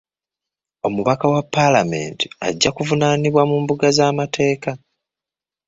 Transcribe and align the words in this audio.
Omubaka 0.87 1.25
wa 1.33 1.41
paalamenti 1.53 2.25
ajja 2.47 2.69
kuvunaanibwa 2.75 3.43
mu 3.49 3.57
mbuga 3.63 3.87
z'amateeka. 3.97 4.71